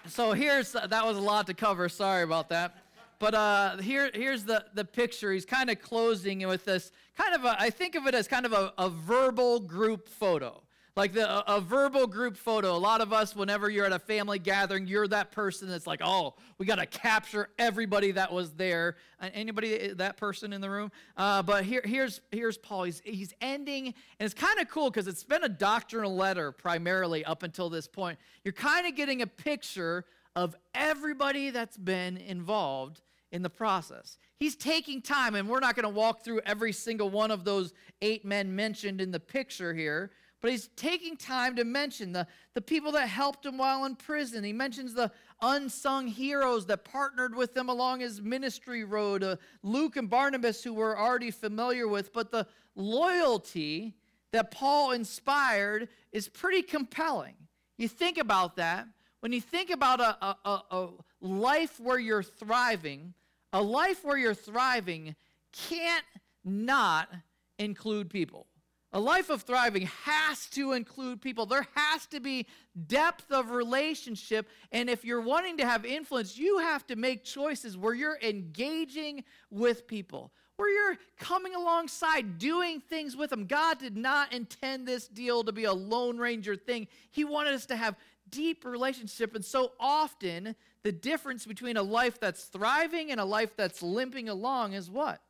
[0.07, 1.89] So here's that was a lot to cover.
[1.89, 2.77] Sorry about that.
[3.19, 5.33] But uh, here, here's the, the picture.
[5.33, 8.45] He's kind of closing with this kind of a, I think of it as kind
[8.45, 10.61] of a, a verbal group photo.
[10.95, 12.75] Like the, a, a, verbal group photo.
[12.75, 16.01] A lot of us, whenever you're at a family gathering, you're that person that's like,
[16.03, 18.95] oh, we got to capture everybody that was there.
[19.21, 20.91] Anybody eh, that person in the room?
[21.15, 22.83] Uh, but here, here's here's Paul.
[22.83, 27.23] He's he's ending, and it's kind of cool because it's been a doctrinal letter primarily
[27.23, 28.19] up until this point.
[28.43, 34.17] You're kind of getting a picture of everybody that's been involved in the process.
[34.37, 37.73] He's taking time, and we're not going to walk through every single one of those
[38.01, 42.61] eight men mentioned in the picture here, but he's taking time to mention the, the
[42.61, 44.43] people that helped him while in prison.
[44.43, 49.97] He mentions the unsung heroes that partnered with him along his ministry road, uh, Luke
[49.97, 53.95] and Barnabas, who we're already familiar with, but the loyalty
[54.31, 57.35] that Paul inspired is pretty compelling.
[57.77, 58.87] You think about that.
[59.21, 60.89] When you think about a, a, a
[61.21, 63.13] life where you're thriving,
[63.51, 65.15] a life where you're thriving
[65.51, 66.05] can't
[66.45, 67.09] not
[67.57, 68.47] include people.
[68.91, 71.45] A life of thriving has to include people.
[71.45, 72.47] There has to be
[72.87, 74.47] depth of relationship.
[74.71, 79.23] And if you're wanting to have influence, you have to make choices where you're engaging
[79.51, 83.45] with people, where you're coming alongside, doing things with them.
[83.45, 87.67] God did not intend this deal to be a Lone Ranger thing, He wanted us
[87.67, 87.95] to have
[88.31, 89.35] deep relationship.
[89.35, 94.29] And so often, the difference between a life that's thriving and a life that's limping
[94.29, 95.21] along is what?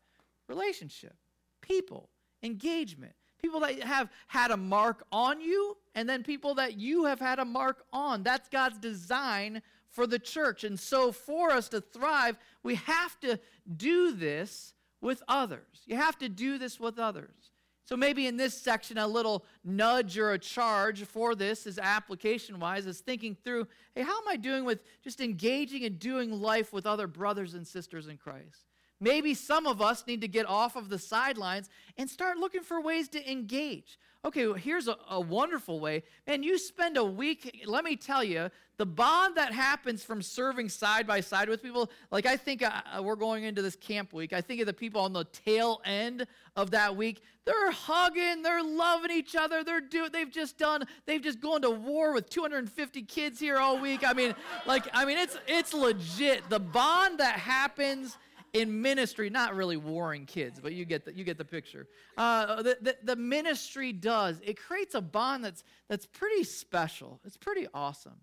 [0.48, 1.16] Relationship,
[1.62, 2.10] people,
[2.42, 3.14] engagement.
[3.42, 7.40] People that have had a mark on you, and then people that you have had
[7.40, 8.24] a mark on.
[8.24, 10.64] That's God's design for the church.
[10.64, 13.40] And so, for us to thrive, we have to
[13.78, 15.84] do this with others.
[15.86, 17.52] You have to do this with others.
[17.90, 22.60] So maybe in this section, a little nudge or a charge for this is application
[22.60, 26.72] wise, is thinking through hey, how am I doing with just engaging and doing life
[26.72, 28.69] with other brothers and sisters in Christ?
[29.00, 32.82] Maybe some of us need to get off of the sidelines and start looking for
[32.82, 33.98] ways to engage.
[34.26, 36.04] Okay, well, here's a, a wonderful way.
[36.28, 40.70] Man, you spend a week, let me tell you, the bond that happens from serving
[40.70, 44.14] side by side with people like i think uh, uh, we're going into this camp
[44.14, 48.42] week i think of the people on the tail end of that week they're hugging
[48.42, 52.30] they're loving each other they're doing they've just done they've just gone to war with
[52.30, 54.34] 250 kids here all week i mean
[54.66, 58.18] like i mean it's it's legit the bond that happens
[58.54, 61.88] in ministry, not really warring kids, but you get the, you get the picture.
[62.18, 67.20] Uh, the, the, the ministry does, it creates a bond that's, that's pretty special.
[67.26, 68.16] It's pretty awesome.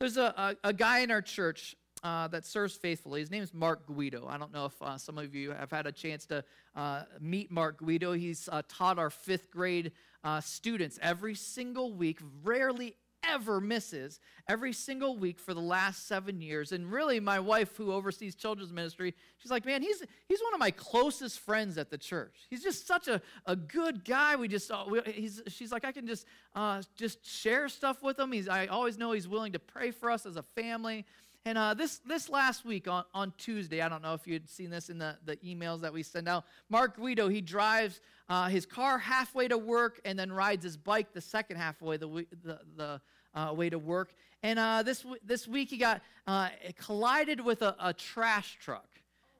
[0.00, 3.20] There's a, a, a guy in our church uh, that serves faithfully.
[3.20, 4.26] His name is Mark Guido.
[4.26, 6.42] I don't know if uh, some of you have had a chance to
[6.74, 8.12] uh, meet Mark Guido.
[8.12, 9.92] He's uh, taught our fifth grade
[10.24, 16.40] uh, students every single week, rarely ever misses every single week for the last seven
[16.40, 16.72] years.
[16.72, 20.60] And really, my wife, who oversees children's ministry, she's like, man, he's, he's one of
[20.60, 22.46] my closest friends at the church.
[22.50, 24.36] He's just such a, a good guy.
[24.36, 28.32] We just, we, he's, she's like, I can just, uh, just share stuff with him.
[28.32, 31.04] He's, I always know he's willing to pray for us as a family.
[31.46, 34.68] And uh, this, this last week on, on Tuesday, I don't know if you'd seen
[34.68, 36.44] this in the, the emails that we send out.
[36.68, 41.14] Mark Guido, he drives uh, his car halfway to work and then rides his bike
[41.14, 43.00] the second halfway the, the, the
[43.34, 44.12] uh, way to work.
[44.42, 48.88] And uh, this, this week he got uh, collided with a, a trash truck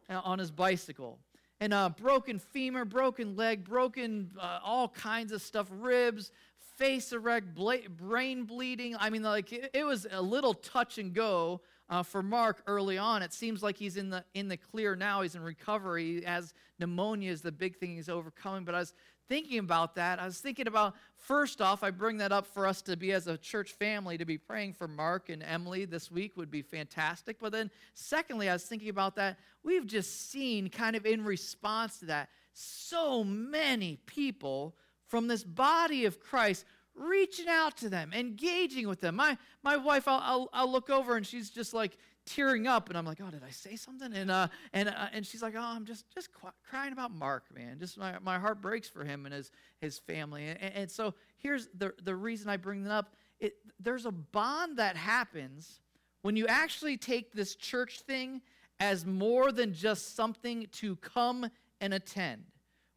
[0.09, 1.19] uh, on his bicycle.
[1.61, 4.31] and uh, broken femur, broken leg, broken
[4.65, 6.33] all kinds of stuff, ribs,
[6.81, 8.97] face erect, bla- brain bleeding.
[8.99, 11.61] I mean, like it, it, was a little touch and go
[11.91, 13.23] uh, for Mark early on.
[13.23, 15.21] It seems like he's in the in the clear now.
[15.21, 16.25] He's in recovery.
[16.25, 18.65] As pneumonia is the big thing he's overcoming.
[18.65, 18.95] But I was
[19.31, 20.19] thinking about that.
[20.19, 23.29] I was thinking about first off, I bring that up for us to be as
[23.29, 27.39] a church family to be praying for Mark and Emily this week would be fantastic.
[27.39, 29.39] But then secondly, I was thinking about that.
[29.63, 34.75] We've just seen kind of in response to that so many people
[35.07, 36.65] from this body of Christ
[36.97, 39.15] reaching out to them, engaging with them.
[39.15, 41.97] My, my wife, I'll, I'll, I'll look over and she's just like
[42.27, 44.13] tearing up, and I'm like, oh, did I say something?
[44.13, 47.45] And, uh, and, uh, and she's like, oh, I'm just, just qu- crying about Mark,
[47.55, 47.79] man.
[47.79, 49.51] Just my, my heart breaks for him and his,
[49.81, 50.47] his family.
[50.47, 53.15] And, and so here's the, the reason I bring that up.
[53.41, 55.81] It, there's a bond that happens
[56.23, 58.43] when you actually take this church thing
[58.79, 61.51] as more than just something to come
[61.81, 62.45] and attend.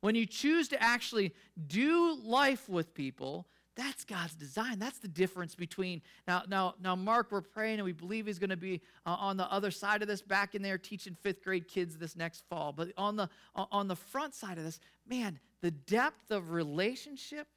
[0.01, 1.33] When you choose to actually
[1.67, 4.77] do life with people, that's God's design.
[4.77, 6.43] That's the difference between now.
[6.47, 9.51] Now, now, Mark, we're praying and we believe he's going to be uh, on the
[9.51, 12.71] other side of this, back in there teaching fifth grade kids this next fall.
[12.71, 17.47] But on the on the front side of this, man, the depth of relationship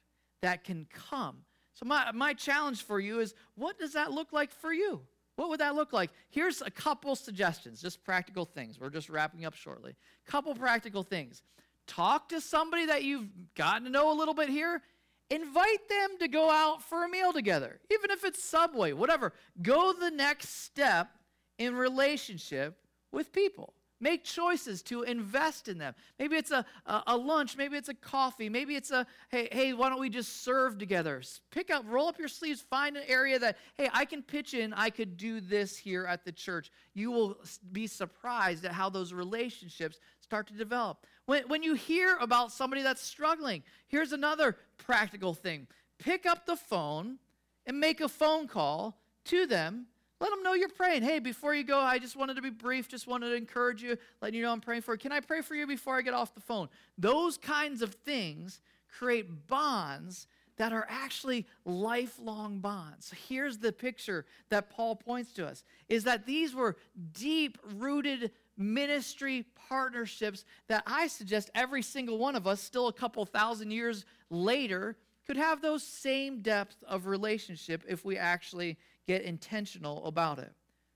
[0.41, 1.37] that can come.
[1.73, 5.01] So my my challenge for you is, what does that look like for you?
[5.35, 6.09] What would that look like?
[6.31, 8.79] Here's a couple suggestions, just practical things.
[8.79, 9.95] We're just wrapping up shortly.
[10.25, 11.43] Couple practical things
[11.87, 14.81] talk to somebody that you've gotten to know a little bit here.
[15.29, 19.33] Invite them to go out for a meal together, even if it's Subway, whatever.
[19.61, 21.09] Go the next step
[21.57, 22.77] in relationship
[23.11, 23.73] with people.
[23.99, 25.95] Make choices to invest in them.
[26.19, 29.73] Maybe it's a, a, a, lunch, maybe it's a coffee, maybe it's a, hey, hey,
[29.73, 31.23] why don't we just serve together?
[31.49, 34.71] Pick up, roll up your sleeves, find an area that, hey, I can pitch in,
[34.73, 36.69] I could do this here at the church.
[36.93, 37.37] You will
[37.71, 41.07] be surprised at how those relationships start to develop.
[41.25, 45.67] When, when you hear about somebody that's struggling, here's another practical thing
[45.99, 47.17] pick up the phone
[47.65, 49.87] and make a phone call to them.
[50.19, 51.03] Let them know you're praying.
[51.03, 53.97] Hey, before you go, I just wanted to be brief, just wanted to encourage you,
[54.21, 54.97] letting you know I'm praying for you.
[54.97, 56.69] Can I pray for you before I get off the phone?
[56.97, 63.13] Those kinds of things create bonds that are actually lifelong bonds.
[63.29, 66.77] Here's the picture that Paul points to us is that these were
[67.13, 73.23] deep rooted ministry partnerships that I suggest every single one of us, still a couple
[73.25, 80.05] thousand years later, could have those same depth of relationship if we actually get intentional
[80.05, 80.53] about it.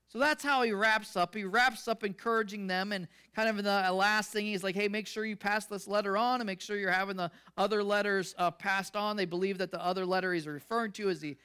[0.08, 1.34] So that's how he wraps up.
[1.34, 4.86] He wraps up encouraging them, and kind of in the last thing, he's like, hey,
[4.86, 8.34] make sure you pass this letter on and make sure you're having the other letters
[8.36, 9.16] uh, passed on.
[9.16, 11.38] They believe that the other letter he's referring to is the,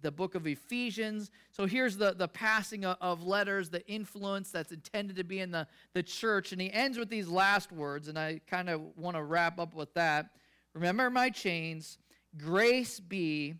[0.00, 1.30] the book of Ephesians.
[1.50, 5.50] So here's the, the passing of, of letters, the influence that's intended to be in
[5.50, 6.52] the, the church.
[6.52, 9.74] And he ends with these last words, and I kind of want to wrap up
[9.74, 10.30] with that.
[10.74, 11.98] Remember my chains,
[12.36, 13.54] grace be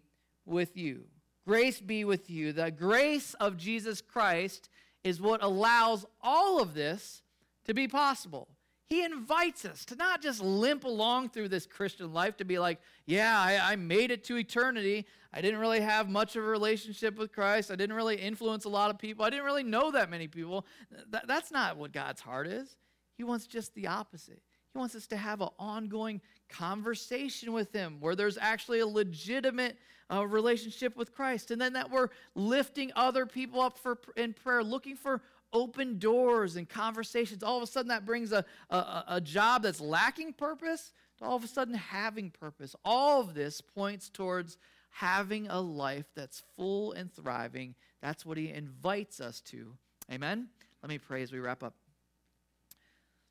[0.45, 1.05] with you.
[1.47, 2.53] Grace be with you.
[2.53, 4.69] The grace of Jesus Christ
[5.03, 7.23] is what allows all of this
[7.67, 8.49] to be possible.
[8.87, 12.81] He invites us to not just limp along through this Christian life to be like,
[13.07, 15.07] yeah, I, I, made it to eternity.
[15.33, 17.71] I didn't really have much of a relationship with Christ.
[17.71, 19.25] I didn't really influence a lot of people.
[19.25, 20.67] I didn't really know that many people.
[21.11, 22.77] Th- that's not what God's heart is.
[23.17, 24.43] He wants just the opposite.
[24.75, 29.77] He wants us to have an ongoing conversation with Him where there's actually a legitimate
[30.13, 31.51] uh, relationship with Christ.
[31.51, 35.23] And then that we're lifting other people up for, in prayer, looking for
[35.53, 37.43] open doors and conversations.
[37.43, 41.37] All of a sudden, that brings a, a, a job that's lacking purpose to all
[41.37, 42.75] of a sudden having purpose.
[42.85, 44.59] All of this points towards
[44.91, 47.75] having a life that's full and thriving.
[48.03, 49.75] That's what He invites us to.
[50.13, 50.49] Amen?
[50.83, 51.75] Let me pray as we wrap up.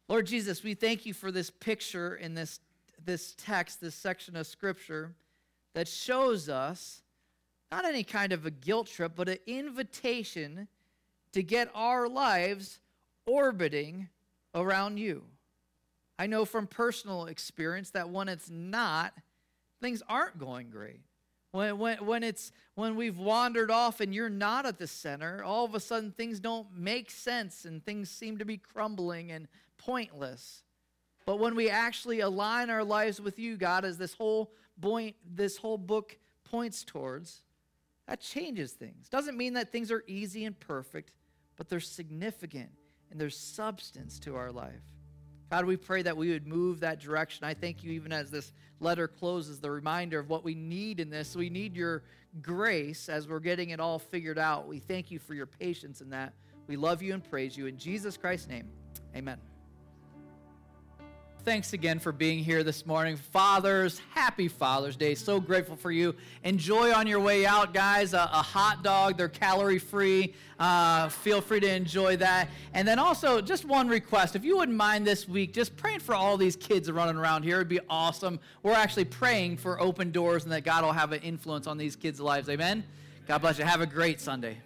[0.09, 2.59] Lord Jesus, we thank you for this picture in this,
[3.05, 5.13] this text, this section of Scripture
[5.73, 7.01] that shows us
[7.71, 10.67] not any kind of a guilt trip, but an invitation
[11.31, 12.79] to get our lives
[13.25, 14.09] orbiting
[14.53, 15.23] around you.
[16.19, 19.13] I know from personal experience that when it's not,
[19.81, 21.01] things aren't going great.
[21.51, 25.65] When, when, when, it's, when we've wandered off and you're not at the center, all
[25.65, 29.47] of a sudden things don't make sense and things seem to be crumbling and
[29.77, 30.63] pointless.
[31.25, 34.51] But when we actually align our lives with you, God, as this whole
[34.81, 37.41] point, this whole book points towards,
[38.07, 39.07] that changes things.
[39.07, 41.13] Doesn't mean that things are easy and perfect,
[41.55, 42.69] but they're significant
[43.11, 44.81] and there's substance to our life.
[45.49, 47.45] God, we pray that we would move that direction.
[47.45, 51.11] I thank you, even as this letter closes, the reminder of what we need in
[51.11, 51.35] this.
[51.35, 52.03] We need your
[52.41, 54.67] grace as we're getting it all figured out.
[54.67, 56.33] We thank you for your patience in that.
[56.67, 57.67] We love you and praise you.
[57.67, 58.67] In Jesus Christ's name,
[59.15, 59.52] amen.
[61.43, 63.17] Thanks again for being here this morning.
[63.17, 65.13] Fathers, happy Father's Day.
[65.13, 66.15] So grateful for you.
[66.43, 68.13] Enjoy on your way out, guys.
[68.13, 70.33] A, a hot dog, they're calorie free.
[70.57, 72.49] Uh, feel free to enjoy that.
[72.73, 76.15] And then also, just one request if you wouldn't mind this week, just praying for
[76.15, 77.57] all these kids running around here.
[77.57, 78.39] It'd be awesome.
[78.61, 81.95] We're actually praying for open doors and that God will have an influence on these
[81.95, 82.47] kids' lives.
[82.47, 82.85] Amen.
[83.27, 83.65] God bless you.
[83.65, 84.59] Have a great Sunday.